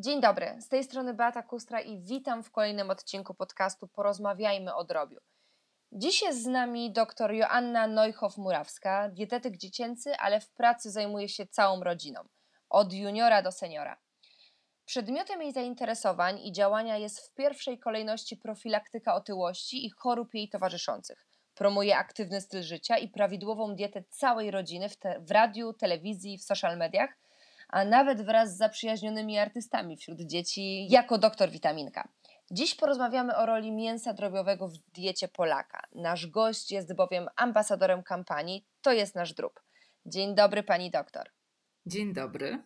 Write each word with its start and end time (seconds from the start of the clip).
Dzień 0.00 0.20
dobry, 0.20 0.56
z 0.60 0.68
tej 0.68 0.84
strony 0.84 1.14
Beata 1.14 1.42
Kustra 1.42 1.80
i 1.80 1.98
witam 1.98 2.42
w 2.42 2.50
kolejnym 2.50 2.90
odcinku 2.90 3.34
podcastu 3.34 3.88
Porozmawiajmy 3.88 4.74
o 4.74 4.84
drobiu. 4.84 5.18
Dziś 5.92 6.22
jest 6.22 6.42
z 6.42 6.46
nami 6.46 6.92
dr 6.92 7.32
Joanna 7.32 7.88
Neuchow-Murawska, 7.88 9.12
dietetyk 9.12 9.56
dziecięcy, 9.56 10.16
ale 10.16 10.40
w 10.40 10.50
pracy 10.50 10.90
zajmuje 10.90 11.28
się 11.28 11.46
całą 11.46 11.82
rodziną, 11.84 12.20
od 12.68 12.92
juniora 12.92 13.42
do 13.42 13.52
seniora. 13.52 13.96
Przedmiotem 14.84 15.42
jej 15.42 15.52
zainteresowań 15.52 16.38
i 16.38 16.52
działania 16.52 16.96
jest 16.96 17.20
w 17.20 17.34
pierwszej 17.34 17.78
kolejności 17.78 18.36
profilaktyka 18.36 19.14
otyłości 19.14 19.86
i 19.86 19.90
chorób 19.90 20.34
jej 20.34 20.48
towarzyszących. 20.48 21.26
Promuje 21.54 21.96
aktywny 21.96 22.40
styl 22.40 22.62
życia 22.62 22.98
i 22.98 23.08
prawidłową 23.08 23.74
dietę 23.74 24.04
całej 24.10 24.50
rodziny 24.50 24.88
w, 24.88 24.96
te, 24.96 25.20
w 25.20 25.30
radiu, 25.30 25.72
telewizji, 25.72 26.38
w 26.38 26.44
social 26.44 26.76
mediach, 26.76 27.10
a 27.68 27.84
nawet 27.84 28.22
wraz 28.22 28.54
z 28.54 28.56
zaprzyjaźnionymi 28.56 29.38
artystami 29.38 29.96
wśród 29.96 30.20
dzieci 30.20 30.88
jako 30.90 31.18
doktor 31.18 31.50
witaminka. 31.50 32.08
Dziś 32.50 32.74
porozmawiamy 32.74 33.36
o 33.36 33.46
roli 33.46 33.72
mięsa 33.72 34.12
drobiowego 34.12 34.68
w 34.68 34.78
diecie 34.94 35.28
Polaka. 35.28 35.86
Nasz 35.94 36.26
gość 36.26 36.72
jest 36.72 36.94
bowiem 36.94 37.28
ambasadorem 37.36 38.02
kampanii 38.02 38.66
To 38.82 38.92
jest 38.92 39.14
nasz 39.14 39.34
drób. 39.34 39.60
Dzień 40.06 40.34
dobry 40.34 40.62
pani 40.62 40.90
doktor. 40.90 41.30
Dzień 41.86 42.12
dobry. 42.12 42.62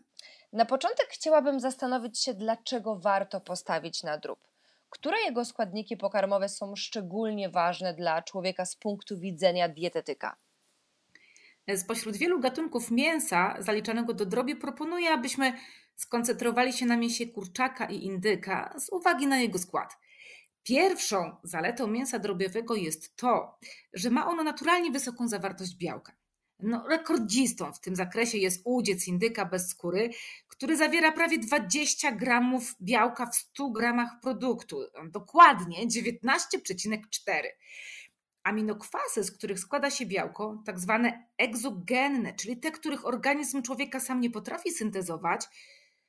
Na 0.53 0.65
początek 0.65 1.07
chciałabym 1.11 1.61
zastanowić 1.61 2.23
się, 2.23 2.34
dlaczego 2.34 2.97
warto 2.97 3.41
postawić 3.41 4.03
na 4.03 4.19
drób. 4.19 4.39
Które 4.91 5.21
jego 5.21 5.45
składniki 5.45 5.97
pokarmowe 5.97 6.48
są 6.48 6.77
szczególnie 6.77 7.51
ważne 7.51 7.95
dla 7.95 8.23
człowieka 8.23 8.65
z 8.65 8.77
punktu 8.77 9.19
widzenia 9.19 9.69
dietetyka? 9.69 10.37
Spośród 11.77 12.16
wielu 12.16 12.41
gatunków 12.41 12.91
mięsa 12.91 13.57
zaliczanego 13.59 14.15
do 14.15 14.27
drobiu 14.27 14.57
proponuję, 14.57 15.11
abyśmy 15.11 15.53
skoncentrowali 15.97 16.73
się 16.73 16.87
na 16.87 16.97
mięsie 16.97 17.27
kurczaka 17.27 17.87
i 17.87 18.05
indyka 18.05 18.75
z 18.79 18.89
uwagi 18.89 19.27
na 19.27 19.41
jego 19.41 19.59
skład. 19.59 19.97
Pierwszą 20.62 21.37
zaletą 21.42 21.87
mięsa 21.87 22.19
drobiowego 22.19 22.75
jest 22.75 23.17
to, 23.17 23.59
że 23.92 24.11
ma 24.11 24.27
ono 24.27 24.42
naturalnie 24.42 24.91
wysoką 24.91 25.28
zawartość 25.28 25.77
białka. 25.77 26.12
No, 26.62 26.89
rekordzistą 26.89 27.72
w 27.72 27.81
tym 27.81 27.97
zakresie 27.97 28.39
jest 28.39 28.62
udziec 28.65 29.09
indyka 29.09 29.44
bez 29.44 29.69
skóry, 29.69 30.11
który 30.48 30.77
zawiera 30.77 31.12
prawie 31.12 31.39
20 31.39 32.12
gramów 32.12 32.77
białka 32.83 33.27
w 33.27 33.34
100 33.34 33.70
gramach 33.70 34.20
produktu, 34.22 34.81
dokładnie 35.11 35.87
19,4. 35.87 37.42
Aminokwasy, 38.45 39.25
z 39.25 39.31
których 39.31 39.59
składa 39.59 39.91
się 39.91 40.07
białko, 40.07 40.62
tak 40.67 40.79
zwane 40.79 41.27
egzogenne, 41.39 42.35
czyli 42.35 42.57
te, 42.57 42.71
których 42.71 43.07
organizm 43.07 43.62
człowieka 43.62 44.01
sam 44.01 44.21
nie 44.21 44.31
potrafi 44.31 44.71
syntezować, 44.71 45.47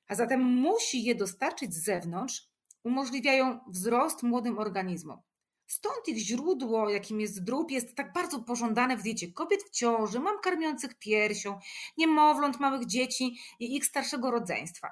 a 0.08 0.16
zatem 0.16 0.42
musi 0.42 1.04
je 1.04 1.16
dostarczyć 1.16 1.74
z 1.74 1.84
zewnątrz, 1.84 2.48
umożliwiają 2.84 3.60
wzrost 3.68 4.24
młodym 4.24 4.60
organizmom. 4.60 5.22
Stąd 5.68 6.08
ich 6.08 6.18
źródło, 6.18 6.90
jakim 6.90 7.22
jest 7.22 7.44
drób, 7.44 7.72
jest 7.72 7.96
tak 7.96 8.14
bardzo 8.14 8.40
pożądane 8.40 8.98
w 8.98 9.04
diecie 9.04 9.32
kobiet 9.32 9.64
w 9.64 9.70
ciąży, 9.70 10.20
mam 10.20 10.40
karmiących 10.40 11.00
piersią, 11.00 11.60
niemowląt, 11.98 12.60
małych 12.60 12.86
dzieci 12.86 13.38
i 13.60 13.76
ich 13.76 13.86
starszego 13.86 14.32
rodzeństwa. 14.32 14.92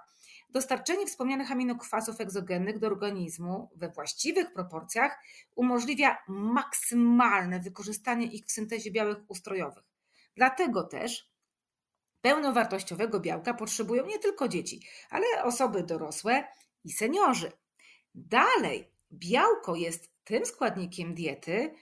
Dostarczenie 0.52 1.06
wspomnianych 1.06 1.52
aminokwasów 1.52 2.22
egzogennych 2.22 2.80
do 2.80 2.88
organizmu 2.88 3.70
we 3.76 3.90
właściwych 3.90 4.54
proporcjach 4.54 5.20
umożliwia 5.56 6.18
maksymalne 6.28 7.60
wykorzystanie 7.60 8.26
ich 8.26 8.46
w 8.46 8.52
syntezie 8.52 8.92
białek 8.92 9.20
ustrojowych. 9.28 9.84
Dlatego 10.36 10.84
też 10.84 11.32
pełnowartościowego 12.22 13.20
białka 13.20 13.54
potrzebują 13.54 14.06
nie 14.06 14.20
tylko 14.20 14.48
dzieci, 14.48 14.88
ale 15.10 15.44
osoby 15.44 15.84
dorosłe 15.84 16.44
i 16.84 16.92
seniorzy. 16.92 17.52
Dalej, 18.16 18.92
białko 19.12 19.76
jest 19.76 20.12
tym 20.24 20.46
składnikiem 20.46 21.16
diety, 21.16 21.74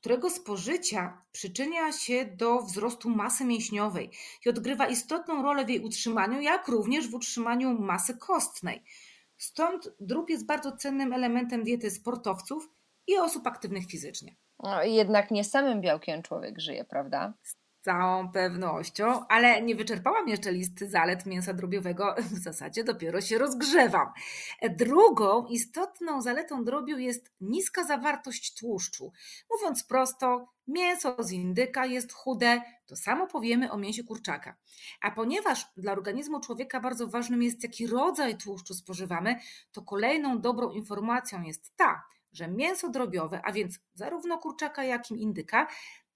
którego 0.00 0.30
spożycia 0.30 1.22
przyczynia 1.32 1.92
się 1.92 2.24
do 2.24 2.62
wzrostu 2.62 3.10
masy 3.10 3.44
mięśniowej 3.44 4.10
i 4.46 4.48
odgrywa 4.48 4.86
istotną 4.86 5.42
rolę 5.42 5.64
w 5.64 5.68
jej 5.68 5.80
utrzymaniu, 5.80 6.40
jak 6.40 6.68
również 6.68 7.08
w 7.08 7.14
utrzymaniu 7.14 7.78
masy 7.78 8.16
kostnej. 8.16 8.84
Stąd 9.36 9.90
drób 10.00 10.30
jest 10.30 10.46
bardzo 10.46 10.76
cennym 10.76 11.12
elementem 11.12 11.64
diety 11.64 11.90
sportowców 11.90 12.68
i 13.06 13.16
osób 13.16 13.46
aktywnych 13.46 13.86
fizycznie. 13.86 14.36
No, 14.62 14.82
jednak 14.82 15.30
nie 15.30 15.44
samym 15.44 15.80
białkiem 15.80 16.22
człowiek 16.22 16.60
żyje, 16.60 16.84
prawda? 16.84 17.34
Całą 17.80 18.32
pewnością, 18.32 19.26
ale 19.28 19.62
nie 19.62 19.76
wyczerpałam 19.76 20.28
jeszcze 20.28 20.52
listy 20.52 20.88
zalet 20.88 21.26
mięsa 21.26 21.54
drobiowego, 21.54 22.14
w 22.18 22.38
zasadzie 22.38 22.84
dopiero 22.84 23.20
się 23.20 23.38
rozgrzewam. 23.38 24.12
Drugą 24.70 25.46
istotną 25.46 26.22
zaletą 26.22 26.64
drobiu 26.64 26.98
jest 26.98 27.32
niska 27.40 27.84
zawartość 27.84 28.54
tłuszczu. 28.54 29.12
Mówiąc 29.50 29.84
prosto, 29.84 30.48
mięso 30.68 31.16
z 31.18 31.32
indyka 31.32 31.86
jest 31.86 32.12
chude, 32.12 32.62
to 32.86 32.96
samo 32.96 33.26
powiemy 33.26 33.72
o 33.72 33.78
mięsie 33.78 34.04
kurczaka. 34.04 34.56
A 35.00 35.10
ponieważ 35.10 35.66
dla 35.76 35.92
organizmu 35.92 36.40
człowieka 36.40 36.80
bardzo 36.80 37.06
ważnym 37.06 37.42
jest, 37.42 37.62
jaki 37.62 37.86
rodzaj 37.86 38.36
tłuszczu 38.36 38.74
spożywamy, 38.74 39.36
to 39.72 39.82
kolejną 39.82 40.40
dobrą 40.40 40.70
informacją 40.70 41.42
jest 41.42 41.76
ta, 41.76 42.02
że 42.32 42.48
mięso 42.48 42.88
drobiowe, 42.88 43.40
a 43.44 43.52
więc 43.52 43.78
zarówno 43.94 44.38
kurczaka, 44.38 44.84
jak 44.84 45.10
i 45.10 45.22
indyka, 45.22 45.66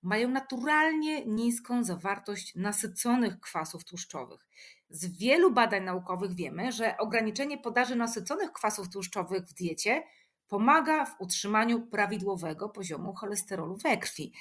mają 0.03 0.29
naturalnie 0.29 1.25
niską 1.27 1.85
zawartość 1.85 2.55
nasyconych 2.55 3.41
kwasów 3.41 3.85
tłuszczowych. 3.85 4.47
Z 4.91 5.19
wielu 5.19 5.51
badań 5.51 5.85
naukowych 5.85 6.35
wiemy, 6.35 6.73
że 6.73 6.97
ograniczenie 6.97 7.59
podaży 7.59 7.97
nasyconych 7.97 8.53
kwasów 8.53 8.89
tłuszczowych 8.89 9.43
w 9.47 9.55
diecie 9.55 10.03
pomaga 10.49 11.05
w 11.05 11.21
utrzymaniu 11.21 11.87
prawidłowego 11.87 12.69
poziomu 12.69 13.15
cholesterolu 13.15 13.77
we 13.77 13.97
krwi. 13.97 14.33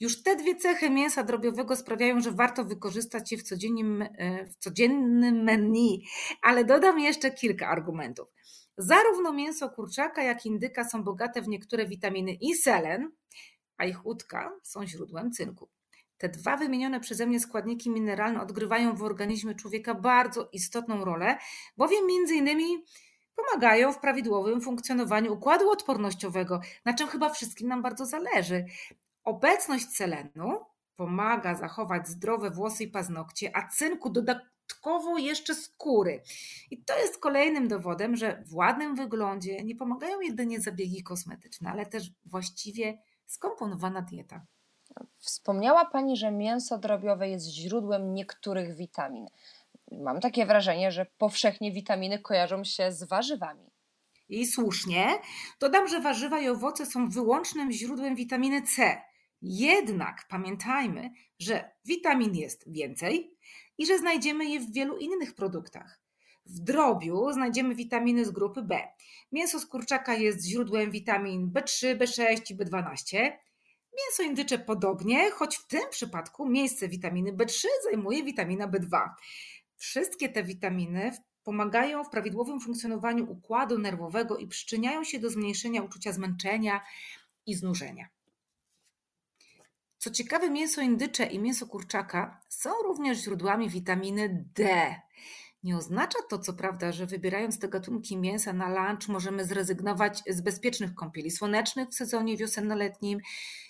Już 0.00 0.22
te 0.22 0.36
dwie 0.36 0.56
cechy 0.56 0.90
mięsa 0.90 1.22
drobiowego 1.22 1.76
sprawiają, 1.76 2.20
że 2.20 2.32
warto 2.32 2.64
wykorzystać 2.64 3.32
je 3.32 3.38
w 3.38 3.42
codziennym, 3.42 4.02
e, 4.02 4.46
w 4.46 4.56
codziennym 4.56 5.42
menu, 5.44 6.04
ale 6.42 6.64
dodam 6.64 7.00
jeszcze 7.00 7.30
kilka 7.30 7.68
argumentów. 7.68 8.28
Zarówno 8.78 9.32
mięso 9.32 9.70
kurczaka, 9.70 10.22
jak 10.22 10.46
i 10.46 10.48
indyka 10.48 10.84
są 10.84 11.04
bogate 11.04 11.42
w 11.42 11.48
niektóre 11.48 11.86
witaminy 11.86 12.32
i 12.32 12.54
selen, 12.54 13.10
a 13.76 13.84
ich 13.84 14.06
łódka 14.06 14.52
są 14.62 14.86
źródłem 14.86 15.32
cynku. 15.32 15.68
Te 16.18 16.28
dwa 16.28 16.56
wymienione 16.56 17.00
przeze 17.00 17.26
mnie 17.26 17.40
składniki 17.40 17.90
mineralne 17.90 18.42
odgrywają 18.42 18.96
w 18.96 19.02
organizmie 19.02 19.54
człowieka 19.54 19.94
bardzo 19.94 20.48
istotną 20.52 21.04
rolę, 21.04 21.38
bowiem 21.76 22.06
między 22.06 22.34
innymi 22.34 22.84
pomagają 23.36 23.92
w 23.92 23.98
prawidłowym 23.98 24.60
funkcjonowaniu 24.60 25.32
układu 25.32 25.70
odpornościowego, 25.70 26.60
na 26.84 26.94
czym 26.94 27.08
chyba 27.08 27.30
wszystkim 27.30 27.68
nam 27.68 27.82
bardzo 27.82 28.06
zależy. 28.06 28.64
Obecność 29.24 29.88
selenu 29.88 30.60
pomaga 30.96 31.54
zachować 31.54 32.08
zdrowe 32.08 32.50
włosy 32.50 32.84
i 32.84 32.88
paznokcie, 32.88 33.56
a 33.56 33.68
cynku 33.68 34.10
dodatkowo 34.10 35.18
jeszcze 35.18 35.54
skóry. 35.54 36.22
I 36.70 36.84
to 36.84 36.98
jest 36.98 37.18
kolejnym 37.18 37.68
dowodem, 37.68 38.16
że 38.16 38.44
w 38.46 38.54
ładnym 38.54 38.94
wyglądzie 38.94 39.64
nie 39.64 39.76
pomagają 39.76 40.20
jedynie 40.20 40.60
zabiegi 40.60 41.02
kosmetyczne, 41.02 41.70
ale 41.70 41.86
też 41.86 42.10
właściwie 42.24 42.98
skomponowana 43.26 44.02
dieta. 44.02 44.46
Wspomniała 45.18 45.84
Pani, 45.84 46.16
że 46.16 46.30
mięso 46.30 46.78
drobiowe 46.78 47.28
jest 47.28 47.46
źródłem 47.46 48.14
niektórych 48.14 48.76
witamin. 48.76 49.26
Mam 49.92 50.20
takie 50.20 50.46
wrażenie, 50.46 50.92
że 50.92 51.06
powszechnie 51.18 51.72
witaminy 51.72 52.18
kojarzą 52.18 52.64
się 52.64 52.92
z 52.92 53.04
warzywami. 53.04 53.70
I 54.28 54.46
słusznie. 54.46 55.18
Dodam, 55.60 55.88
że 55.88 56.00
warzywa 56.00 56.40
i 56.40 56.48
owoce 56.48 56.86
są 56.86 57.08
wyłącznym 57.08 57.72
źródłem 57.72 58.16
witaminy 58.16 58.62
C. 58.62 59.02
Jednak 59.42 60.26
pamiętajmy, 60.28 61.10
że 61.38 61.70
witamin 61.84 62.34
jest 62.34 62.72
więcej 62.72 63.36
i 63.78 63.86
że 63.86 63.98
znajdziemy 63.98 64.44
je 64.44 64.60
w 64.60 64.72
wielu 64.72 64.96
innych 64.96 65.34
produktach. 65.34 66.00
W 66.46 66.60
drobiu 66.60 67.32
znajdziemy 67.32 67.74
witaminy 67.74 68.24
z 68.24 68.30
grupy 68.30 68.62
B. 68.62 68.88
Mięso 69.32 69.60
z 69.60 69.66
kurczaka 69.66 70.14
jest 70.14 70.44
źródłem 70.44 70.90
witamin 70.90 71.50
B3, 71.50 71.96
B6 71.96 72.50
i 72.50 72.56
B12. 72.56 73.32
Mięso 73.98 74.22
indycze 74.22 74.58
podobnie, 74.58 75.30
choć 75.30 75.56
w 75.56 75.66
tym 75.66 75.82
przypadku 75.90 76.48
miejsce 76.48 76.88
witaminy 76.88 77.32
B3 77.32 77.66
zajmuje 77.84 78.24
witamina 78.24 78.68
B2. 78.68 79.08
Wszystkie 79.76 80.28
te 80.28 80.44
witaminy 80.44 81.12
pomagają 81.44 82.04
w 82.04 82.10
prawidłowym 82.10 82.60
funkcjonowaniu 82.60 83.30
układu 83.32 83.78
nerwowego 83.78 84.36
i 84.36 84.46
przyczyniają 84.46 85.04
się 85.04 85.18
do 85.18 85.30
zmniejszenia 85.30 85.82
uczucia 85.82 86.12
zmęczenia 86.12 86.80
i 87.46 87.54
znużenia. 87.54 88.08
Co 89.98 90.10
ciekawe, 90.10 90.50
mięso 90.50 90.80
indycze 90.80 91.26
i 91.26 91.38
mięso 91.38 91.66
kurczaka 91.66 92.40
są 92.48 92.70
również 92.84 93.18
źródłami 93.18 93.70
witaminy 93.70 94.44
D. 94.54 94.94
Nie 95.66 95.76
oznacza 95.76 96.18
to, 96.28 96.38
co 96.38 96.52
prawda, 96.52 96.92
że 96.92 97.06
wybierając 97.06 97.58
te 97.58 97.68
gatunki 97.68 98.16
mięsa 98.16 98.52
na 98.52 98.68
lunch 98.68 99.08
możemy 99.08 99.44
zrezygnować 99.44 100.22
z 100.28 100.40
bezpiecznych 100.40 100.94
kąpieli 100.94 101.30
słonecznych 101.30 101.88
w 101.88 101.94
sezonie 101.94 102.36
wiosenno-letnim 102.36 103.18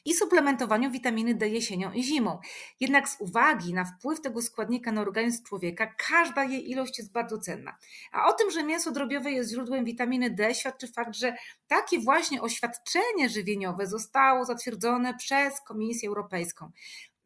i 0.04 0.14
suplementowaniu 0.14 0.90
witaminy 0.90 1.34
D 1.34 1.48
jesienią 1.48 1.92
i 1.92 2.02
zimą. 2.02 2.38
Jednak 2.80 3.08
z 3.08 3.20
uwagi 3.20 3.74
na 3.74 3.84
wpływ 3.84 4.20
tego 4.20 4.42
składnika 4.42 4.92
na 4.92 5.00
organizm 5.00 5.44
człowieka, 5.44 5.94
każda 6.08 6.44
jej 6.44 6.70
ilość 6.70 6.98
jest 6.98 7.12
bardzo 7.12 7.38
cenna. 7.38 7.76
A 8.12 8.28
o 8.28 8.32
tym, 8.32 8.50
że 8.50 8.64
mięso 8.64 8.90
drobiowe 8.90 9.30
jest 9.32 9.50
źródłem 9.50 9.84
witaminy 9.84 10.30
D, 10.30 10.54
świadczy 10.54 10.88
fakt, 10.88 11.16
że 11.16 11.36
takie 11.66 12.00
właśnie 12.00 12.42
oświadczenie 12.42 13.28
żywieniowe 13.28 13.86
zostało 13.86 14.44
zatwierdzone 14.44 15.14
przez 15.14 15.60
Komisję 15.60 16.08
Europejską. 16.08 16.70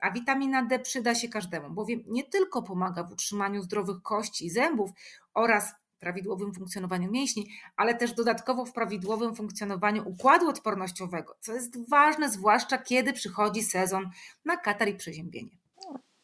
A 0.00 0.10
witamina 0.10 0.62
D 0.62 0.78
przyda 0.78 1.14
się 1.14 1.28
każdemu, 1.28 1.70
bowiem 1.70 2.02
nie 2.06 2.24
tylko 2.24 2.62
pomaga 2.62 3.04
w 3.04 3.12
utrzymaniu 3.12 3.62
zdrowych 3.62 4.02
kości 4.02 4.46
i 4.46 4.50
zębów 4.50 4.90
oraz 5.34 5.74
prawidłowym 5.98 6.54
funkcjonowaniu 6.54 7.10
mięśni, 7.10 7.48
ale 7.76 7.94
też 7.94 8.12
dodatkowo 8.12 8.64
w 8.64 8.72
prawidłowym 8.72 9.34
funkcjonowaniu 9.34 10.08
układu 10.08 10.48
odpornościowego, 10.48 11.36
co 11.40 11.52
jest 11.52 11.88
ważne, 11.88 12.28
zwłaszcza 12.28 12.78
kiedy 12.78 13.12
przychodzi 13.12 13.62
sezon 13.62 14.10
na 14.44 14.56
katar 14.56 14.88
i 14.88 14.94
przeziębienie. 14.94 15.50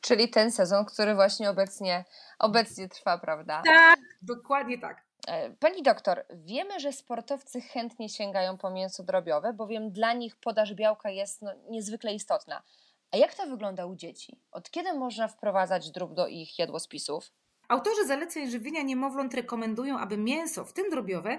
Czyli 0.00 0.28
ten 0.28 0.52
sezon, 0.52 0.84
który 0.84 1.14
właśnie 1.14 1.50
obecnie, 1.50 2.04
obecnie 2.38 2.88
trwa, 2.88 3.18
prawda? 3.18 3.62
Tak, 3.66 3.98
dokładnie 4.22 4.78
tak. 4.78 5.06
E, 5.26 5.50
pani 5.50 5.82
doktor, 5.82 6.24
wiemy, 6.30 6.80
że 6.80 6.92
sportowcy 6.92 7.60
chętnie 7.60 8.08
sięgają 8.08 8.58
po 8.58 8.70
mięso 8.70 9.02
drobiowe, 9.02 9.52
bowiem 9.52 9.90
dla 9.90 10.12
nich 10.12 10.36
podaż 10.36 10.74
białka 10.74 11.10
jest 11.10 11.42
no, 11.42 11.50
niezwykle 11.70 12.14
istotna. 12.14 12.62
A 13.12 13.16
jak 13.16 13.34
to 13.34 13.46
wygląda 13.46 13.86
u 13.86 13.96
dzieci? 13.96 14.40
Od 14.52 14.70
kiedy 14.70 14.94
można 14.94 15.28
wprowadzać 15.28 15.90
drób 15.90 16.14
do 16.14 16.26
ich 16.26 16.58
jadłospisów? 16.58 17.32
Autorzy 17.68 18.06
zaleceń 18.06 18.50
żywienia 18.50 18.82
niemowląt 18.82 19.34
rekomendują, 19.34 19.98
aby 19.98 20.16
mięso, 20.16 20.64
w 20.64 20.72
tym 20.72 20.90
drobiowe, 20.90 21.38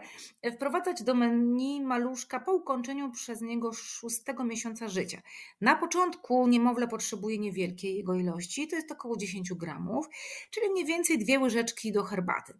wprowadzać 0.55 1.03
do 1.03 1.13
menu 1.13 1.81
maluszka 1.81 2.39
po 2.39 2.53
ukończeniu 2.53 3.11
przez 3.11 3.41
niego 3.41 3.73
szóstego 3.73 4.43
miesiąca 4.43 4.87
życia. 4.87 5.21
Na 5.61 5.75
początku 5.75 6.47
niemowlę 6.47 6.87
potrzebuje 6.87 7.37
niewielkiej 7.37 7.97
jego 7.97 8.15
ilości, 8.15 8.67
to 8.67 8.75
jest 8.75 8.91
około 8.91 9.17
10 9.17 9.53
gramów, 9.53 10.09
czyli 10.51 10.69
mniej 10.69 10.85
więcej 10.85 11.17
dwie 11.17 11.39
łyżeczki 11.39 11.91
do 11.91 12.03
herbaty. 12.03 12.53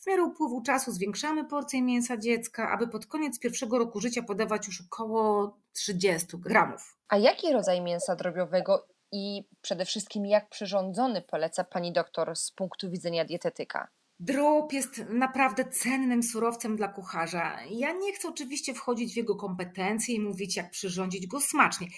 W 0.00 0.06
miarę 0.06 0.22
upływu 0.22 0.62
czasu 0.62 0.92
zwiększamy 0.92 1.44
porcję 1.44 1.82
mięsa 1.82 2.16
dziecka, 2.16 2.70
aby 2.70 2.88
pod 2.88 3.06
koniec 3.06 3.38
pierwszego 3.38 3.78
roku 3.78 4.00
życia 4.00 4.22
podawać 4.22 4.66
już 4.66 4.80
około 4.80 5.56
30 5.72 6.26
gramów. 6.38 6.96
A 7.08 7.16
jaki 7.16 7.52
rodzaj 7.52 7.80
mięsa 7.80 8.16
drobiowego 8.16 8.93
i 9.14 9.44
przede 9.62 9.84
wszystkim 9.84 10.26
jak 10.26 10.48
przyrządzony 10.48 11.22
poleca 11.22 11.64
pani 11.64 11.92
doktor 11.92 12.36
z 12.36 12.50
punktu 12.50 12.90
widzenia 12.90 13.24
dietetyka? 13.24 13.88
Drób 14.20 14.72
jest 14.72 15.04
naprawdę 15.08 15.64
cennym 15.64 16.22
surowcem 16.22 16.76
dla 16.76 16.88
kucharza. 16.88 17.58
Ja 17.70 17.92
nie 17.92 18.12
chcę 18.12 18.28
oczywiście 18.28 18.74
wchodzić 18.74 19.14
w 19.14 19.16
jego 19.16 19.36
kompetencje 19.36 20.14
i 20.14 20.20
mówić, 20.20 20.56
jak 20.56 20.70
przyrządzić 20.70 21.26
go 21.26 21.40
smacznie. 21.40 21.88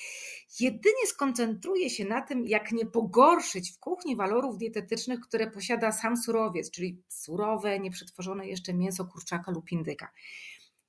Jedynie 0.61 1.07
skoncentruję 1.07 1.91
się 1.91 2.05
na 2.05 2.23
tym, 2.23 2.47
jak 2.47 2.73
nie 2.73 2.87
pogorszyć 2.87 3.73
w 3.73 3.79
kuchni 3.79 4.17
walorów 4.17 4.59
dietetycznych, 4.59 5.21
które 5.21 5.51
posiada 5.51 5.93
sam 5.93 6.17
surowiec, 6.17 6.71
czyli 6.71 7.03
surowe, 7.09 7.81
nieprzetworzone 7.81 8.47
jeszcze 8.47 8.75
mięso 8.75 9.05
kurczaka 9.05 9.51
lub 9.53 9.73
indyka. 9.73 10.13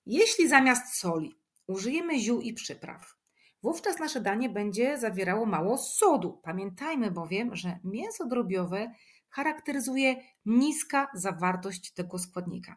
Jeśli 0.06 0.48
zamiast 0.48 0.94
soli 0.94 1.36
użyjemy 1.68 2.20
ziół 2.20 2.42
i 2.42 2.54
przypraw, 2.54 3.17
Wówczas 3.64 4.00
nasze 4.00 4.22
danie 4.22 4.50
będzie 4.50 4.98
zawierało 4.98 5.46
mało 5.46 5.78
sodu. 5.78 6.40
Pamiętajmy 6.44 7.12
bowiem, 7.12 7.56
że 7.56 7.80
mięso 7.84 8.26
drobiowe 8.26 8.92
charakteryzuje 9.30 10.16
niska 10.46 11.08
zawartość 11.14 11.94
tego 11.94 12.20
składnika. 12.20 12.76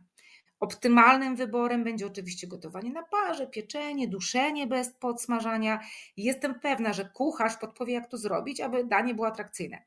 Optymalnym 0.61 1.37
wyborem 1.37 1.85
będzie 1.85 2.07
oczywiście 2.07 2.47
gotowanie 2.47 2.93
na 2.93 3.03
parze, 3.03 3.47
pieczenie, 3.47 4.09
duszenie 4.09 4.67
bez 4.67 4.93
podsmażania. 4.93 5.81
Jestem 6.17 6.61
pewna, 6.61 6.93
że 6.93 7.05
kucharz 7.15 7.57
podpowie, 7.57 7.95
jak 7.95 8.11
to 8.11 8.17
zrobić, 8.17 8.61
aby 8.61 8.85
danie 8.85 9.15
było 9.15 9.27
atrakcyjne. 9.27 9.83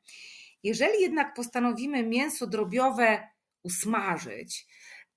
Jeżeli 0.62 1.02
jednak 1.02 1.34
postanowimy 1.34 2.06
mięso 2.06 2.46
drobiowe 2.46 3.28
usmażyć, 3.62 4.66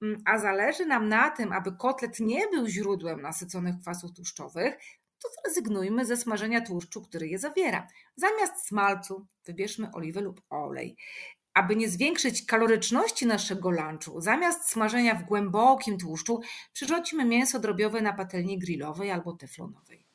mm, 0.02 0.22
a 0.26 0.38
zależy 0.38 0.86
nam 0.86 1.10
na 1.10 1.30
tym, 1.30 1.52
aby 1.54 1.72
kotlet 1.78 2.20
nie 2.20 2.48
był 2.48 2.68
źródłem 2.68 3.22
nasyconych 3.22 3.76
kwasów 3.82 4.14
tłuszczowych, 4.16 4.78
to 5.24 5.30
zrezygnujmy 5.42 6.06
ze 6.06 6.18
smażenia 6.18 6.62
tłuszczu, 6.62 7.02
który 7.02 7.28
je 7.28 7.40
zawiera. 7.40 7.88
Zamiast 8.16 8.68
smalcu 8.68 9.26
wybierzmy 9.46 9.92
oliwę 9.94 10.22
lub 10.22 10.42
olej. 10.50 10.98
Aby 11.54 11.76
nie 11.76 11.90
zwiększyć 11.90 12.46
kaloryczności 12.46 13.26
naszego 13.26 13.70
lunchu, 13.70 14.22
zamiast 14.22 14.70
smażenia 14.70 15.16
w 15.16 15.24
głębokim 15.24 15.98
tłuszczu, 15.98 16.42
przyrzucimy 16.74 17.26
mięso 17.26 17.60
drobiowe 17.60 18.02
na 18.02 18.14
patelni 18.14 18.60
grillowej 18.60 19.12
albo 19.12 19.34
teflonowej. 19.34 20.08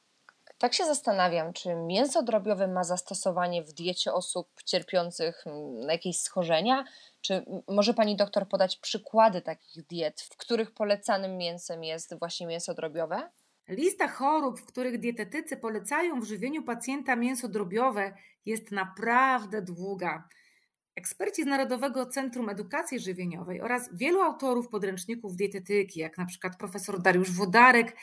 Tak 0.62 0.74
się 0.74 0.84
zastanawiam, 0.84 1.52
czy 1.52 1.74
mięso 1.74 2.22
drobiowe 2.22 2.68
ma 2.68 2.84
zastosowanie 2.84 3.62
w 3.62 3.72
diecie 3.72 4.12
osób 4.12 4.48
cierpiących 4.64 5.46
mm, 5.46 5.80
na 5.80 5.92
jakieś 5.92 6.20
schorzenia? 6.20 6.84
Czy 7.20 7.44
może 7.68 7.94
pani 7.94 8.16
doktor 8.16 8.48
podać 8.48 8.76
przykłady 8.76 9.40
takich 9.40 9.86
diet, 9.86 10.20
w 10.20 10.36
których 10.36 10.74
polecanym 10.74 11.36
mięsem 11.36 11.84
jest 11.84 12.18
właśnie 12.18 12.46
mięso 12.46 12.74
drobiowe? 12.74 13.30
Lista 13.68 14.08
chorób, 14.08 14.60
w 14.60 14.64
których 14.64 14.98
dietetycy 14.98 15.56
polecają 15.56 16.20
w 16.20 16.24
żywieniu 16.24 16.62
pacjenta 16.62 17.16
mięso 17.16 17.48
drobiowe, 17.48 18.14
jest 18.46 18.70
naprawdę 18.70 19.62
długa. 19.62 20.28
Eksperci 20.96 21.42
z 21.42 21.46
Narodowego 21.46 22.06
Centrum 22.06 22.48
Edukacji 22.48 23.00
Żywieniowej 23.00 23.60
oraz 23.60 23.96
wielu 23.96 24.20
autorów 24.20 24.68
podręczników 24.68 25.36
dietetyki, 25.36 26.00
jak 26.00 26.18
na 26.18 26.26
przykład 26.26 26.56
profesor 26.56 27.02
Dariusz 27.02 27.30
Wodarek, 27.32 27.96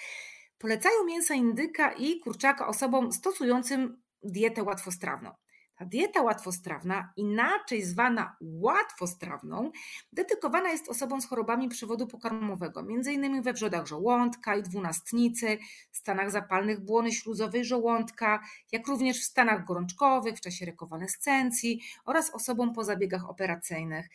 polecają 0.58 1.06
mięsa 1.06 1.34
indyka 1.34 1.92
i 1.92 2.20
kurczaka 2.20 2.68
osobom 2.68 3.12
stosującym 3.12 4.02
dietę 4.24 4.64
łatwostrawną. 4.64 5.32
Ta 5.80 5.86
dieta 5.86 6.22
łatwostrawna, 6.22 7.14
inaczej 7.16 7.84
zwana 7.84 8.36
łatwostrawną, 8.42 9.72
dedykowana 10.14 10.70
jest 10.70 10.90
osobom 10.90 11.22
z 11.22 11.28
chorobami 11.28 11.70
przewodu 11.70 12.08
pokarmowego, 12.08 12.80
m.in. 12.80 13.42
we 13.42 13.54
wrzodach 13.54 13.88
żołądka 13.88 14.56
i 14.56 14.64
dwunastnicy, 14.64 15.58
stanach 15.92 16.32
zapalnych 16.32 16.80
błony 16.80 17.12
śluzowej 17.12 17.66
żołądka, 17.66 18.44
jak 18.72 18.88
również 18.88 19.22
w 19.22 19.24
stanach 19.24 19.66
gorączkowych, 19.66 20.38
w 20.38 20.42
czasie 20.42 20.66
rekonwalescencji 20.66 21.82
oraz 22.06 22.30
osobom 22.30 22.74
po 22.74 22.84
zabiegach 22.84 23.30
operacyjnych. 23.30 24.10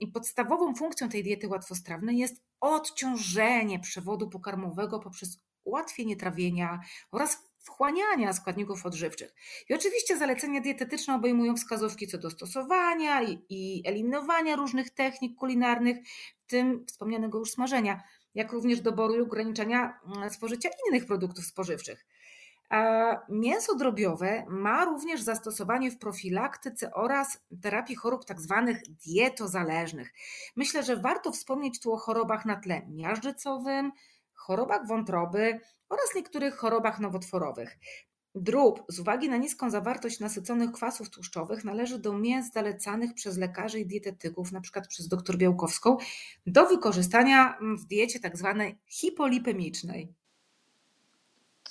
I 0.00 0.06
podstawową 0.06 0.74
funkcją 0.74 1.08
tej 1.08 1.22
diety 1.22 1.48
łatwostrawnej 1.48 2.18
jest 2.18 2.42
odciążenie 2.60 3.80
przewodu 3.80 4.28
pokarmowego 4.28 4.98
poprzez 4.98 5.40
ułatwienie 5.64 6.16
trawienia 6.16 6.80
oraz 7.10 7.45
wchłaniania 7.66 8.32
składników 8.32 8.86
odżywczych. 8.86 9.34
I 9.68 9.74
oczywiście 9.74 10.16
zalecenia 10.16 10.60
dietetyczne 10.60 11.14
obejmują 11.14 11.56
wskazówki 11.56 12.06
co 12.06 12.18
do 12.18 12.30
stosowania 12.30 13.22
i, 13.22 13.44
i 13.48 13.82
eliminowania 13.86 14.56
różnych 14.56 14.90
technik 14.90 15.38
kulinarnych, 15.38 15.96
w 16.38 16.46
tym 16.46 16.86
wspomnianego 16.86 17.38
już 17.38 17.50
smażenia, 17.50 18.02
jak 18.34 18.52
również 18.52 18.80
doboru 18.80 19.14
i 19.14 19.20
ograniczenia 19.20 20.00
mm, 20.16 20.30
spożycia 20.30 20.68
innych 20.88 21.06
produktów 21.06 21.46
spożywczych. 21.46 22.06
Mięso 23.28 23.74
drobiowe 23.74 24.44
ma 24.48 24.84
również 24.84 25.22
zastosowanie 25.22 25.90
w 25.90 25.98
profilaktyce 25.98 26.94
oraz 26.94 27.38
terapii 27.62 27.96
chorób 27.96 28.24
tzw. 28.24 28.64
Tak 28.66 28.94
dietozależnych. 29.06 30.12
Myślę, 30.56 30.82
że 30.82 30.96
warto 30.96 31.32
wspomnieć 31.32 31.80
tu 31.80 31.92
o 31.92 31.96
chorobach 31.96 32.44
na 32.44 32.56
tle 32.56 32.82
miażdżycowym, 32.88 33.92
chorobach 34.36 34.86
wątroby 34.86 35.60
oraz 35.88 36.14
niektórych 36.16 36.56
chorobach 36.56 37.00
nowotworowych. 37.00 37.78
Drób 38.34 38.84
z 38.88 39.00
uwagi 39.00 39.28
na 39.28 39.36
niską 39.36 39.70
zawartość 39.70 40.20
nasyconych 40.20 40.72
kwasów 40.72 41.10
tłuszczowych 41.10 41.64
należy 41.64 41.98
do 41.98 42.12
mięs 42.12 42.52
zalecanych 42.52 43.14
przez 43.14 43.38
lekarzy 43.38 43.80
i 43.80 43.86
dietetyków, 43.86 44.48
np. 44.52 44.82
przez 44.88 45.08
dr 45.08 45.36
Białkowską, 45.36 45.96
do 46.46 46.66
wykorzystania 46.66 47.58
w 47.78 47.84
diecie 47.86 48.20
tzw. 48.20 48.54
Tak 48.58 48.76
hipolipemicznej. 48.86 50.14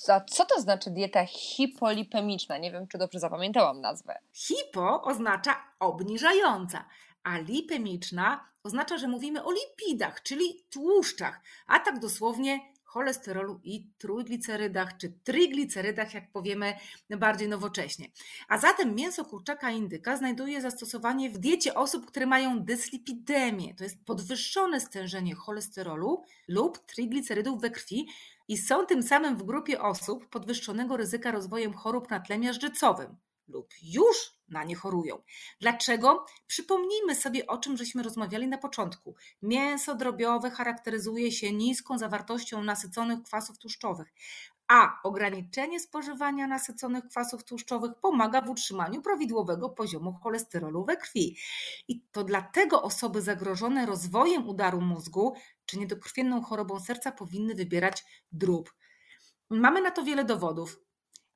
A 0.07 0.21
co 0.21 0.45
to 0.45 0.61
znaczy 0.61 0.89
dieta 0.89 1.25
hipolipemiczna? 1.25 2.57
Nie 2.57 2.71
wiem, 2.71 2.87
czy 2.87 2.97
dobrze 2.97 3.19
zapamiętałam 3.19 3.81
nazwę. 3.81 4.19
Hipo 4.33 5.01
oznacza 5.03 5.55
obniżająca, 5.79 6.85
a 7.25 7.37
lipemiczna 7.39 8.45
oznacza, 8.63 8.97
że 8.97 9.07
mówimy 9.07 9.43
o 9.43 9.51
lipidach, 9.51 10.23
czyli 10.23 10.65
tłuszczach, 10.69 11.41
a 11.67 11.79
tak 11.79 11.99
dosłownie 11.99 12.59
cholesterolu 12.83 13.59
i 13.63 13.87
trójglicerydach, 13.97 14.97
czy 14.97 15.09
triglicerydach, 15.23 16.13
jak 16.13 16.31
powiemy 16.31 16.73
bardziej 17.09 17.47
nowocześnie. 17.47 18.07
A 18.47 18.57
zatem 18.57 18.95
mięso 18.95 19.25
kurczaka 19.25 19.71
indyka 19.71 20.17
znajduje 20.17 20.61
zastosowanie 20.61 21.29
w 21.29 21.37
diecie 21.37 21.73
osób, 21.73 22.05
które 22.05 22.25
mają 22.25 22.59
dyslipidemię, 22.59 23.75
to 23.75 23.83
jest 23.83 24.05
podwyższone 24.05 24.79
stężenie 24.79 25.35
cholesterolu 25.35 26.23
lub 26.47 26.85
triglicerydów 26.85 27.61
we 27.61 27.69
krwi 27.69 28.07
i 28.47 28.57
są 28.57 28.85
tym 28.85 29.03
samym 29.03 29.37
w 29.37 29.43
grupie 29.43 29.81
osób 29.81 30.29
podwyższonego 30.29 30.97
ryzyka 30.97 31.31
rozwojem 31.31 31.73
chorób 31.73 32.09
na 32.09 32.19
tle 32.19 32.37
miażdżycowym 32.37 33.15
lub 33.47 33.73
już 33.83 34.34
na 34.49 34.63
nie 34.63 34.75
chorują. 34.75 35.21
Dlaczego? 35.59 36.25
Przypomnijmy 36.47 37.15
sobie 37.15 37.47
o 37.47 37.57
czym 37.57 37.77
żeśmy 37.77 38.03
rozmawiali 38.03 38.47
na 38.47 38.57
początku. 38.57 39.15
Mięso 39.41 39.95
drobiowe 39.95 40.51
charakteryzuje 40.51 41.31
się 41.31 41.53
niską 41.53 41.97
zawartością 41.97 42.63
nasyconych 42.63 43.23
kwasów 43.23 43.57
tłuszczowych, 43.57 44.13
a 44.67 44.99
ograniczenie 45.03 45.79
spożywania 45.79 46.47
nasyconych 46.47 47.07
kwasów 47.07 47.43
tłuszczowych 47.43 47.91
pomaga 48.01 48.41
w 48.41 48.49
utrzymaniu 48.49 49.01
prawidłowego 49.01 49.69
poziomu 49.69 50.13
cholesterolu 50.23 50.85
we 50.85 50.97
krwi. 50.97 51.37
I 51.87 52.01
to 52.11 52.23
dlatego 52.23 52.81
osoby 52.81 53.21
zagrożone 53.21 53.85
rozwojem 53.85 54.49
udaru 54.49 54.81
mózgu 54.81 55.35
czy 55.65 55.79
niedokrwienną 55.79 56.41
chorobą 56.41 56.79
serca 56.79 57.11
powinny 57.11 57.55
wybierać 57.55 58.05
drób. 58.31 58.73
Mamy 59.49 59.81
na 59.81 59.91
to 59.91 60.03
wiele 60.03 60.25
dowodów. 60.25 60.84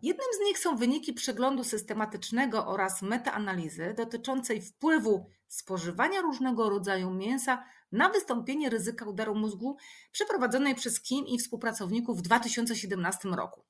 Jednym 0.01 0.27
z 0.37 0.45
nich 0.45 0.59
są 0.59 0.77
wyniki 0.77 1.13
przeglądu 1.13 1.63
systematycznego 1.63 2.67
oraz 2.67 3.01
metaanalizy 3.01 3.93
dotyczącej 3.97 4.61
wpływu 4.61 5.29
spożywania 5.47 6.21
różnego 6.21 6.69
rodzaju 6.69 7.11
mięsa 7.11 7.63
na 7.91 8.09
wystąpienie 8.09 8.69
ryzyka 8.69 9.05
udaru 9.05 9.35
mózgu 9.35 9.77
przeprowadzonej 10.11 10.75
przez 10.75 11.01
Kim 11.01 11.27
i 11.27 11.39
współpracowników 11.39 12.19
w 12.19 12.21
2017 12.21 13.29
roku. 13.29 13.63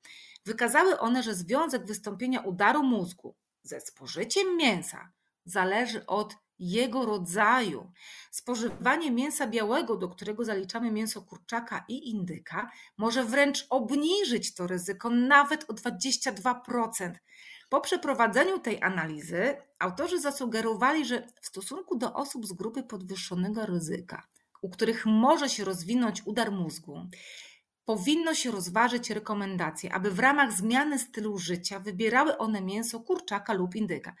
Wykazały 0.46 0.98
one, 0.98 1.22
że 1.22 1.34
związek 1.34 1.86
wystąpienia 1.86 2.40
udaru 2.40 2.82
mózgu 2.82 3.34
ze 3.62 3.80
spożyciem 3.80 4.56
mięsa 4.56 5.12
zależy 5.44 6.06
od 6.06 6.34
jego 6.60 7.06
rodzaju. 7.06 7.92
Spożywanie 8.30 9.10
mięsa 9.10 9.46
białego, 9.46 9.96
do 9.96 10.08
którego 10.08 10.44
zaliczamy 10.44 10.90
mięso 10.90 11.22
kurczaka 11.22 11.84
i 11.88 12.10
indyka, 12.10 12.70
może 12.98 13.24
wręcz 13.24 13.66
obniżyć 13.70 14.54
to 14.54 14.66
ryzyko 14.66 15.10
nawet 15.10 15.70
o 15.70 15.74
22%. 15.74 17.12
Po 17.68 17.80
przeprowadzeniu 17.80 18.58
tej 18.58 18.82
analizy 18.82 19.56
autorzy 19.78 20.20
zasugerowali, 20.20 21.04
że 21.04 21.28
w 21.40 21.46
stosunku 21.46 21.98
do 21.98 22.14
osób 22.14 22.46
z 22.46 22.52
grupy 22.52 22.82
podwyższonego 22.82 23.66
ryzyka, 23.66 24.26
u 24.62 24.70
których 24.70 25.06
może 25.06 25.48
się 25.48 25.64
rozwinąć 25.64 26.22
udar 26.26 26.52
mózgu, 26.52 27.06
powinno 27.84 28.34
się 28.34 28.50
rozważyć 28.50 29.10
rekomendacje, 29.10 29.92
aby 29.92 30.10
w 30.10 30.18
ramach 30.18 30.52
zmiany 30.52 30.98
stylu 30.98 31.38
życia 31.38 31.78
wybierały 31.78 32.38
one 32.38 32.60
mięso 32.60 33.00
kurczaka 33.00 33.52
lub 33.52 33.74
indyka. 33.74 34.14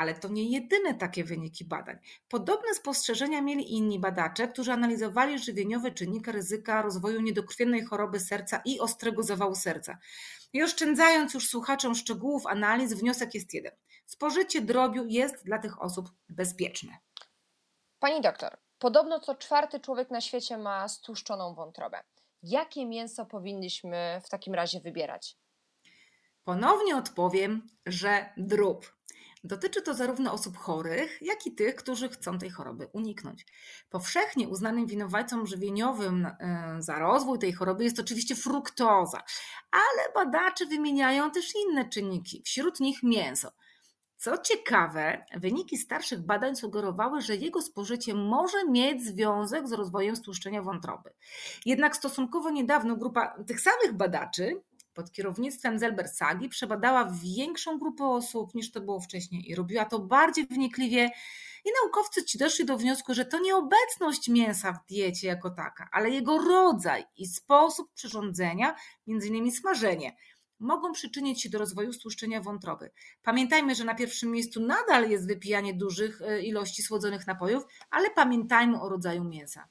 Ale 0.00 0.14
to 0.14 0.28
nie 0.28 0.50
jedyne 0.50 0.94
takie 0.94 1.24
wyniki 1.24 1.64
badań. 1.64 1.98
Podobne 2.28 2.74
spostrzeżenia 2.74 3.42
mieli 3.42 3.72
inni 3.72 3.98
badacze, 3.98 4.48
którzy 4.48 4.72
analizowali 4.72 5.38
żywieniowe 5.38 5.90
czynniki 5.90 6.32
ryzyka 6.32 6.82
rozwoju 6.82 7.20
niedokrwiennej 7.20 7.84
choroby 7.84 8.20
serca 8.20 8.62
i 8.64 8.80
ostrego 8.80 9.22
zawału 9.22 9.54
serca. 9.54 9.98
I 10.52 10.62
oszczędzając 10.62 11.34
już 11.34 11.48
słuchaczom 11.48 11.94
szczegółów 11.94 12.46
analiz, 12.46 12.94
wniosek 12.94 13.34
jest 13.34 13.54
jeden. 13.54 13.72
Spożycie 14.06 14.60
drobiu 14.60 15.06
jest 15.06 15.44
dla 15.44 15.58
tych 15.58 15.82
osób 15.82 16.10
bezpieczne. 16.28 16.98
Pani 17.98 18.20
doktor, 18.20 18.56
podobno 18.78 19.20
co 19.20 19.34
czwarty 19.34 19.80
człowiek 19.80 20.10
na 20.10 20.20
świecie 20.20 20.58
ma 20.58 20.88
stłuszczoną 20.88 21.54
wątrobę. 21.54 22.00
Jakie 22.42 22.86
mięso 22.86 23.26
powinniśmy 23.26 24.20
w 24.24 24.28
takim 24.28 24.54
razie 24.54 24.80
wybierać? 24.80 25.36
Ponownie 26.44 26.96
odpowiem, 26.96 27.66
że 27.86 28.32
drób. 28.36 28.99
Dotyczy 29.44 29.82
to 29.82 29.94
zarówno 29.94 30.32
osób 30.32 30.56
chorych, 30.56 31.18
jak 31.22 31.46
i 31.46 31.54
tych, 31.54 31.76
którzy 31.76 32.08
chcą 32.08 32.38
tej 32.38 32.50
choroby 32.50 32.88
uniknąć. 32.92 33.46
Powszechnie 33.90 34.48
uznanym 34.48 34.86
winowajcą 34.86 35.46
żywieniowym 35.46 36.26
e, 36.26 36.76
za 36.78 36.98
rozwój 36.98 37.38
tej 37.38 37.52
choroby 37.52 37.84
jest 37.84 38.00
oczywiście 38.00 38.36
fruktoza, 38.36 39.22
ale 39.70 40.12
badacze 40.14 40.66
wymieniają 40.66 41.30
też 41.30 41.52
inne 41.66 41.88
czynniki, 41.88 42.42
wśród 42.46 42.80
nich 42.80 43.02
mięso. 43.02 43.52
Co 44.16 44.38
ciekawe, 44.38 45.24
wyniki 45.36 45.76
starszych 45.76 46.26
badań 46.26 46.56
sugerowały, 46.56 47.20
że 47.20 47.36
jego 47.36 47.62
spożycie 47.62 48.14
może 48.14 48.64
mieć 48.64 49.04
związek 49.04 49.68
z 49.68 49.72
rozwojem 49.72 50.16
stłuszczenia 50.16 50.62
wątroby. 50.62 51.10
Jednak 51.66 51.96
stosunkowo 51.96 52.50
niedawno 52.50 52.96
grupa 52.96 53.44
tych 53.46 53.60
samych 53.60 53.92
badaczy 53.92 54.62
pod 55.00 55.12
kierownictwem 55.12 55.78
Zelbersagi 55.78 56.48
przebadała 56.48 57.12
większą 57.24 57.78
grupę 57.78 58.04
osób 58.04 58.54
niż 58.54 58.72
to 58.72 58.80
było 58.80 59.00
wcześniej 59.00 59.50
i 59.50 59.54
robiła 59.54 59.84
to 59.84 59.98
bardziej 59.98 60.46
wnikliwie. 60.46 61.10
I 61.64 61.68
naukowcy 61.82 62.24
ci 62.24 62.38
doszli 62.38 62.64
do 62.64 62.76
wniosku, 62.76 63.14
że 63.14 63.24
to 63.24 63.38
nie 63.38 63.56
obecność 63.56 64.28
mięsa 64.28 64.72
w 64.72 64.86
diecie 64.86 65.28
jako 65.28 65.50
taka, 65.50 65.88
ale 65.92 66.10
jego 66.10 66.38
rodzaj 66.38 67.04
i 67.16 67.26
sposób 67.26 67.92
przyrządzenia, 67.94 68.76
innymi 69.06 69.52
smażenie, 69.52 70.16
mogą 70.58 70.92
przyczynić 70.92 71.42
się 71.42 71.50
do 71.50 71.58
rozwoju 71.58 71.92
stłuszczenia 71.92 72.40
wątroby. 72.40 72.90
Pamiętajmy, 73.22 73.74
że 73.74 73.84
na 73.84 73.94
pierwszym 73.94 74.30
miejscu 74.30 74.60
nadal 74.60 75.10
jest 75.10 75.28
wypijanie 75.28 75.74
dużych 75.74 76.22
e, 76.22 76.42
ilości 76.42 76.82
słodzonych 76.82 77.26
napojów, 77.26 77.64
ale 77.90 78.10
pamiętajmy 78.10 78.80
o 78.80 78.88
rodzaju 78.88 79.24
mięsa. 79.24 79.68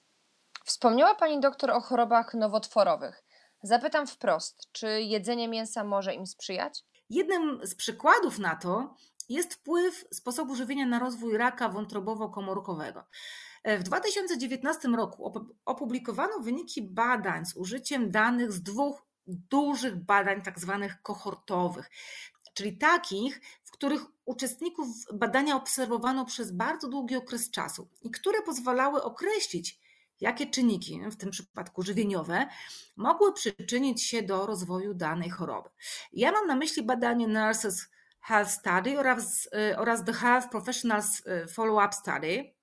Wspomniała 0.66 1.16
Pani 1.16 1.40
doktor 1.40 1.72
o 1.72 1.82
chorobach 1.82 2.34
nowotworowych. 2.34 3.24
Zapytam 3.64 4.08
wprost, 4.08 4.68
czy 4.72 5.02
jedzenie 5.02 5.48
mięsa 5.48 5.84
może 5.84 6.14
im 6.14 6.28
sprzyjać? 6.28 6.84
Jednym 7.10 7.60
z 7.64 7.76
przykładów 7.76 8.40
na 8.40 8.56
to 8.56 8.96
jest 9.30 9.54
wpływ 9.54 10.06
sposobu 10.14 10.56
żywienia 10.56 10.86
na 10.86 11.00
rozwój 11.00 11.38
raka 11.38 11.70
wątrobowo-komórkowego. 11.70 13.04
W 13.66 13.84
2019 13.84 14.88
roku 14.88 15.34
opublikowano 15.66 16.40
wyniki 16.40 16.82
badań 16.82 17.46
z 17.46 17.56
użyciem 17.56 18.12
danych 18.12 18.52
z 18.52 18.62
dwóch 18.62 19.06
dużych 19.28 19.96
badań, 20.06 20.42
tak 20.42 20.60
zwanych 20.60 21.02
kohortowych, 21.02 21.90
czyli 22.54 22.78
takich, 22.78 23.42
w 23.64 23.72
których 23.72 24.02
uczestników 24.26 24.88
badania 25.14 25.56
obserwowano 25.56 26.26
przez 26.26 26.52
bardzo 26.52 26.88
długi 26.88 27.16
okres 27.16 27.52
czasu 27.52 27.88
i 28.02 28.12
które 28.12 28.42
pozwalały 28.42 29.04
określić, 29.04 29.80
jakie 30.22 30.48
czynniki, 30.48 31.02
w 31.12 31.18
tym 31.18 31.32
przypadku 31.32 31.82
żywieniowe, 31.82 32.48
mogły 32.96 33.34
przyczynić 33.34 34.04
się 34.04 34.24
do 34.24 34.46
rozwoju 34.46 34.94
danej 34.94 35.30
choroby. 35.30 35.70
Ja 36.14 36.32
mam 36.32 36.48
na 36.48 36.56
myśli 36.56 36.84
badanie 36.84 37.28
Nurses 37.28 37.90
Health 38.22 38.52
Study 38.52 39.00
oraz, 39.00 39.50
y, 39.72 39.78
oraz 39.78 40.06
The 40.06 40.14
Health 40.14 40.50
Professionals 40.50 41.28
y, 41.28 41.48
Follow-up 41.48 41.96
Study, 41.96 42.59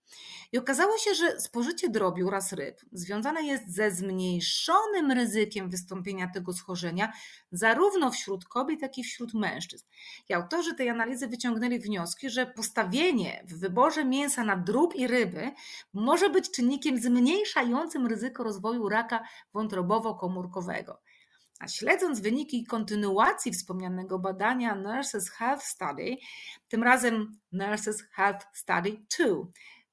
i 0.53 0.59
okazało 0.59 0.99
się, 0.99 1.15
że 1.15 1.41
spożycie 1.41 1.89
drobiu 1.89 2.29
oraz 2.29 2.53
ryb 2.53 2.81
związane 2.93 3.43
jest 3.43 3.75
ze 3.75 3.91
zmniejszonym 3.91 5.13
ryzykiem 5.13 5.71
wystąpienia 5.71 6.31
tego 6.35 6.53
schorzenia 6.53 7.13
zarówno 7.53 8.11
wśród 8.11 8.45
kobiet, 8.45 8.83
jak 8.83 8.99
i 8.99 9.05
wśród 9.05 9.35
mężczyzn. 9.35 9.87
I 10.29 10.35
autorzy 10.35 10.75
tej 10.75 10.91
analizy 10.91 11.29
wyciągnęli 11.29 11.79
wnioski, 11.79 12.31
że 12.31 12.47
postawienie 12.47 13.45
w 13.49 13.59
wyborze 13.59 14.05
mięsa 14.05 14.45
na 14.45 14.57
drób 14.57 14.95
i 14.95 15.07
ryby 15.07 15.51
może 15.93 16.31
być 16.31 16.51
czynnikiem 16.51 16.99
zmniejszającym 16.99 18.07
ryzyko 18.07 18.45
rozwoju 18.45 18.89
raka 18.89 19.25
wątrobowo-komórkowego. 19.55 20.95
A 21.59 21.69
śledząc 21.69 22.21
wyniki 22.21 22.65
kontynuacji 22.65 23.53
wspomnianego 23.53 24.19
badania 24.19 24.75
Nurses 24.75 25.31
Health 25.31 25.65
Study, 25.65 26.17
tym 26.69 26.83
razem 26.83 27.39
Nurses 27.53 28.03
Health 28.03 28.47
Study 28.53 28.97
2, 29.19 29.27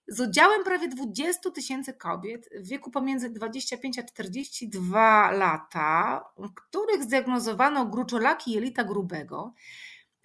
z 0.08 0.20
udziałem 0.20 0.64
prawie 0.64 0.88
20 0.88 1.52
tysięcy 1.52 1.94
kobiet 1.94 2.50
w 2.56 2.68
wieku 2.68 2.92
pomiędzy 2.92 3.30
25 3.30 4.00
a 4.00 4.04
42 4.04 5.32
lata, 5.32 6.26
których 6.56 7.04
zdiagnozowano 7.04 7.86
gruczolaki 7.86 8.52
jelita 8.52 8.84
grubego, 8.84 9.54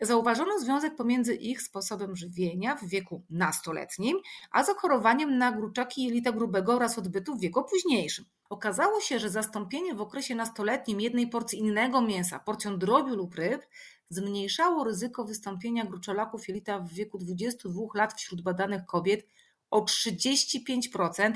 zauważono 0.01 0.59
związek 0.59 0.97
pomiędzy 0.97 1.35
ich 1.35 1.63
sposobem 1.63 2.17
żywienia 2.17 2.77
w 2.77 2.85
wieku 2.85 3.23
nastoletnim, 3.31 4.19
a 4.51 4.65
zachorowaniem 4.65 5.39
na 5.39 5.53
gruczaki 5.53 6.05
jelita 6.05 6.33
grubego 6.33 6.75
oraz 6.75 6.99
odbytu 6.99 7.35
w 7.35 7.41
wieku 7.41 7.65
późniejszym. 7.65 8.25
Okazało 8.51 9.01
się, 9.01 9.19
że 9.19 9.31
zastąpienie 9.31 9.95
w 9.95 10.01
okresie 10.01 10.35
nastoletnim 10.35 11.01
jednej 11.01 11.29
porcji 11.29 11.59
innego 11.59 12.03
mięsa 12.03 12.39
porcją 12.39 12.79
drobiu 12.79 13.17
lub 13.17 13.35
ryb 13.35 13.67
zmniejszało 14.11 14.85
ryzyko 14.85 15.25
wystąpienia 15.25 15.85
gruczolaków 15.85 16.49
jelita 16.49 16.79
w 16.79 16.93
wieku 16.93 17.19
22 17.19 17.81
lat 17.95 18.15
wśród 18.15 18.43
badanych 18.43 18.87
kobiet 18.87 19.27
o 19.71 19.81
35%, 19.81 21.33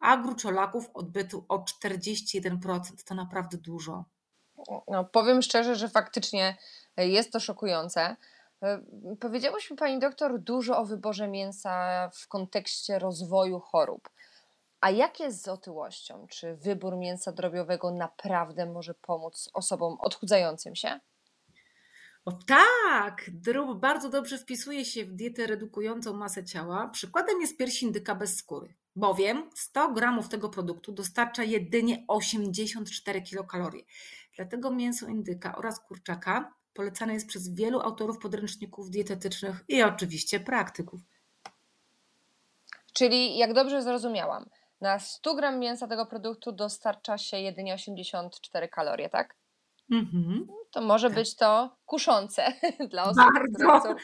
a 0.00 0.16
gruczolaków 0.16 0.90
odbytu 0.94 1.44
o 1.48 1.58
41%. 1.58 2.80
To 3.04 3.14
naprawdę 3.14 3.58
dużo. 3.58 4.04
No, 4.88 5.04
powiem 5.04 5.42
szczerze, 5.42 5.76
że 5.76 5.88
faktycznie 5.88 6.56
jest 6.96 7.32
to 7.32 7.40
szokujące. 7.40 8.16
E, 8.62 8.82
powiedziałyśmy 9.20 9.76
pani 9.76 9.98
doktor 9.98 10.40
dużo 10.40 10.78
o 10.78 10.84
wyborze 10.84 11.28
mięsa 11.28 12.10
w 12.14 12.28
kontekście 12.28 12.98
rozwoju 12.98 13.60
chorób. 13.60 14.08
A 14.80 14.90
jak 14.90 15.20
jest 15.20 15.42
z 15.42 15.48
otyłością? 15.48 16.26
Czy 16.30 16.56
wybór 16.56 16.96
mięsa 16.96 17.32
drobiowego 17.32 17.90
naprawdę 17.90 18.66
może 18.66 18.94
pomóc 18.94 19.50
osobom 19.54 19.96
odchudzającym 20.00 20.76
się? 20.76 21.00
O 22.26 22.32
tak, 22.32 23.30
drób 23.30 23.80
bardzo 23.80 24.10
dobrze 24.10 24.38
wpisuje 24.38 24.84
się 24.84 25.04
w 25.04 25.12
dietę 25.12 25.46
redukującą 25.46 26.12
masę 26.12 26.44
ciała. 26.44 26.88
Przykładem 26.88 27.40
jest 27.40 27.56
pierś 27.56 27.82
indyka 27.82 28.14
bez 28.14 28.36
skóry, 28.36 28.74
bowiem 28.96 29.50
100 29.54 29.92
gramów 29.92 30.28
tego 30.28 30.48
produktu 30.48 30.92
dostarcza 30.92 31.42
jedynie 31.42 32.04
84 32.08 33.22
kilokalorie. 33.22 33.82
Dlatego 34.36 34.70
mięso 34.70 35.06
indyka 35.06 35.56
oraz 35.56 35.80
kurczaka 35.80 36.54
polecany 36.74 37.14
jest 37.14 37.26
przez 37.26 37.54
wielu 37.54 37.80
autorów 37.80 38.18
podręczników 38.18 38.90
dietetycznych 38.90 39.64
i 39.68 39.82
oczywiście 39.82 40.40
praktyków. 40.40 41.00
Czyli, 42.92 43.38
jak 43.38 43.54
dobrze 43.54 43.82
zrozumiałam, 43.82 44.50
na 44.80 44.98
100 44.98 45.34
gram 45.34 45.58
mięsa 45.58 45.86
tego 45.86 46.06
produktu 46.06 46.52
dostarcza 46.52 47.18
się 47.18 47.36
jedynie 47.36 47.74
84 47.74 48.68
kalorie, 48.68 49.08
tak? 49.08 49.34
Mhm. 49.90 50.46
To 50.72 50.80
może 50.80 51.10
być 51.10 51.36
to 51.36 51.76
kuszące 51.86 52.52
dla 52.90 53.04
osób, 53.04 53.34
które 53.54 53.68
Bardzo. 53.68 53.80
chcą, 53.80 53.94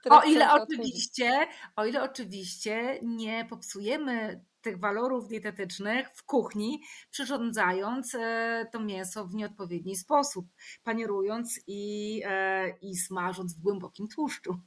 które 0.00 0.16
O 0.16 0.20
chcą 0.20 0.30
ile 0.30 0.44
się 0.44 0.50
odchudzić. 0.50 0.78
oczywiście, 0.80 1.46
o 1.76 1.84
ile 1.84 2.02
oczywiście 2.02 2.98
nie 3.02 3.44
popsujemy 3.44 4.44
tych 4.60 4.80
walorów 4.80 5.28
dietetycznych 5.28 6.08
w 6.14 6.24
kuchni, 6.24 6.80
przyrządzając 7.10 8.14
e, 8.14 8.66
to 8.72 8.80
mięso 8.80 9.26
w 9.26 9.34
nieodpowiedni 9.34 9.96
sposób, 9.96 10.46
panierując 10.84 11.60
i, 11.66 12.22
e, 12.26 12.68
i 12.82 12.96
smażąc 12.96 13.54
w 13.54 13.60
głębokim 13.60 14.08
tłuszczu. 14.08 14.58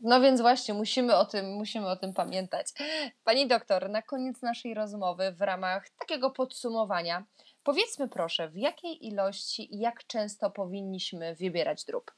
No 0.00 0.20
więc 0.20 0.40
właśnie, 0.40 0.74
musimy 0.74 1.16
o 1.16 1.24
tym, 1.24 1.46
musimy 1.54 1.86
o 1.86 1.96
tym 1.96 2.14
pamiętać. 2.14 2.66
Pani 3.24 3.48
doktor, 3.48 3.90
na 3.90 4.02
koniec 4.02 4.42
naszej 4.42 4.74
rozmowy, 4.74 5.32
w 5.32 5.40
ramach 5.40 5.90
takiego 5.90 6.30
podsumowania, 6.30 7.24
powiedzmy 7.66 8.08
proszę, 8.08 8.50
w 8.50 8.56
jakiej 8.56 9.06
ilości 9.06 9.74
i 9.74 9.78
jak 9.78 10.06
często 10.06 10.50
powinniśmy 10.50 11.34
wybierać 11.34 11.84
drób? 11.84 12.12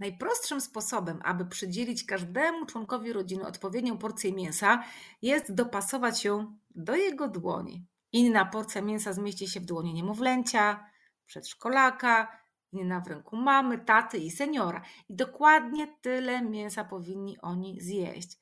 Najprostszym 0.00 0.60
sposobem, 0.60 1.20
aby 1.24 1.46
przydzielić 1.46 2.06
każdemu 2.06 2.66
członkowi 2.66 3.12
rodziny 3.12 3.46
odpowiednią 3.46 3.98
porcję 3.98 4.32
mięsa, 4.32 4.84
jest 5.22 5.54
dopasować 5.54 6.24
ją 6.24 6.56
do 6.70 6.96
jego 6.96 7.28
dłoni. 7.28 7.86
Inna 8.12 8.44
porcja 8.46 8.82
mięsa 8.82 9.12
zmieści 9.12 9.48
się 9.48 9.60
w 9.60 9.64
dłoni 9.64 9.94
niemowlęcia, 9.94 10.90
przedszkolaka, 11.26 12.38
inna 12.72 13.00
w 13.00 13.06
ręku 13.06 13.36
mamy, 13.36 13.78
taty 13.78 14.18
i 14.18 14.30
seniora. 14.30 14.82
I 15.08 15.14
dokładnie 15.14 15.86
tyle 16.00 16.42
mięsa 16.42 16.84
powinni 16.84 17.40
oni 17.40 17.80
zjeść. 17.80 18.38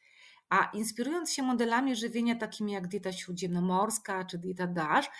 A 0.49 0.71
inspirując 0.75 1.32
się 1.32 1.42
modelami 1.42 1.97
żywienia 1.97 2.37
takimi 2.37 2.73
jak 2.73 2.88
dieta 2.88 3.12
śródziemnomorska 3.12 4.25
czy 4.25 4.38
dieta 4.38 4.66
DASH, 4.66 5.11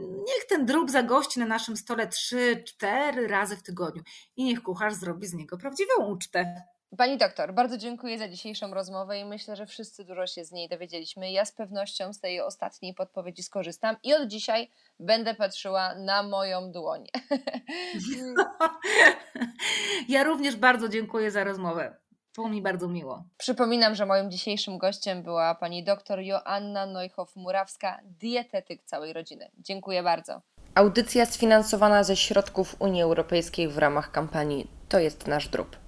niech 0.00 0.46
ten 0.48 0.66
drób 0.66 0.90
zagości 0.90 1.40
na 1.40 1.46
naszym 1.46 1.76
stole 1.76 2.06
3-4 2.06 3.26
razy 3.26 3.56
w 3.56 3.62
tygodniu 3.62 4.02
i 4.36 4.44
niech 4.44 4.62
kucharz 4.62 4.94
zrobi 4.94 5.26
z 5.26 5.34
niego 5.34 5.58
prawdziwą 5.58 6.06
ucztę. 6.06 6.62
Pani 6.96 7.18
doktor, 7.18 7.54
bardzo 7.54 7.78
dziękuję 7.78 8.18
za 8.18 8.28
dzisiejszą 8.28 8.74
rozmowę 8.74 9.18
i 9.18 9.24
myślę, 9.24 9.56
że 9.56 9.66
wszyscy 9.66 10.04
dużo 10.04 10.26
się 10.26 10.44
z 10.44 10.52
niej 10.52 10.68
dowiedzieliśmy. 10.68 11.32
Ja 11.32 11.44
z 11.44 11.52
pewnością 11.52 12.12
z 12.12 12.20
tej 12.20 12.40
ostatniej 12.40 12.94
podpowiedzi 12.94 13.42
skorzystam 13.42 13.96
i 14.02 14.14
od 14.14 14.28
dzisiaj 14.28 14.70
będę 15.00 15.34
patrzyła 15.34 15.94
na 15.94 16.22
moją 16.22 16.72
dłoń. 16.72 17.06
Ja 20.08 20.24
również 20.24 20.56
bardzo 20.56 20.88
dziękuję 20.88 21.30
za 21.30 21.44
rozmowę. 21.44 22.01
Było 22.34 22.48
mi 22.48 22.62
bardzo 22.62 22.88
miło. 22.88 23.24
Przypominam, 23.38 23.94
że 23.94 24.06
moim 24.06 24.30
dzisiejszym 24.30 24.78
gościem 24.78 25.22
była 25.22 25.54
pani 25.54 25.84
doktor 25.84 26.20
Joanna 26.20 26.86
Neuchow-Murawska, 26.86 27.98
dietetyk 28.04 28.84
całej 28.84 29.12
rodziny. 29.12 29.50
Dziękuję 29.58 30.02
bardzo. 30.02 30.40
Audycja 30.74 31.26
sfinansowana 31.26 32.04
ze 32.04 32.16
środków 32.16 32.76
Unii 32.78 33.02
Europejskiej 33.02 33.68
w 33.68 33.78
ramach 33.78 34.10
kampanii 34.10 34.70
To 34.88 34.98
jest 34.98 35.26
nasz 35.26 35.48
drób. 35.48 35.81